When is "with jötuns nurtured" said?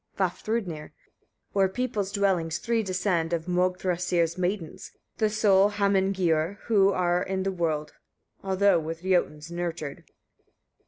8.79-10.05